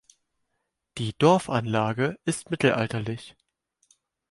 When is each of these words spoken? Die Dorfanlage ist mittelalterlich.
Die 0.97 1.13
Dorfanlage 1.19 2.17
ist 2.25 2.49
mittelalterlich. 2.49 3.35